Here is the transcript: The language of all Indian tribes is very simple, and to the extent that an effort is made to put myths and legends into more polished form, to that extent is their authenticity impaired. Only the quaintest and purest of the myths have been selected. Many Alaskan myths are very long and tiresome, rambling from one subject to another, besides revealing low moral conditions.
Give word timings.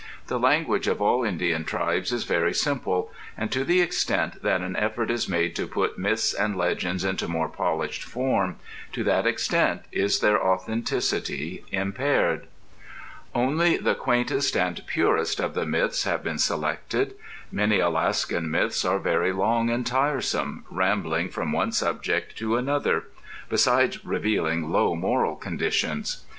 The 0.25 0.39
language 0.39 0.87
of 0.87 0.99
all 0.99 1.23
Indian 1.23 1.63
tribes 1.63 2.11
is 2.11 2.23
very 2.23 2.55
simple, 2.55 3.11
and 3.37 3.51
to 3.51 3.63
the 3.63 3.81
extent 3.81 4.41
that 4.41 4.61
an 4.61 4.75
effort 4.77 5.11
is 5.11 5.29
made 5.29 5.55
to 5.57 5.67
put 5.67 5.99
myths 5.99 6.33
and 6.33 6.57
legends 6.57 7.03
into 7.05 7.27
more 7.27 7.47
polished 7.47 8.03
form, 8.03 8.55
to 8.93 9.03
that 9.03 9.27
extent 9.27 9.83
is 9.91 10.19
their 10.19 10.43
authenticity 10.43 11.65
impaired. 11.71 12.47
Only 13.35 13.77
the 13.77 13.93
quaintest 13.93 14.57
and 14.57 14.81
purest 14.87 15.39
of 15.39 15.53
the 15.53 15.67
myths 15.67 16.03
have 16.05 16.23
been 16.23 16.39
selected. 16.39 17.13
Many 17.51 17.77
Alaskan 17.79 18.49
myths 18.49 18.83
are 18.83 18.97
very 18.97 19.31
long 19.31 19.69
and 19.69 19.85
tiresome, 19.85 20.65
rambling 20.71 21.29
from 21.29 21.51
one 21.51 21.73
subject 21.73 22.35
to 22.39 22.57
another, 22.57 23.03
besides 23.49 24.03
revealing 24.03 24.71
low 24.71 24.95
moral 24.95 25.35
conditions. 25.35 26.23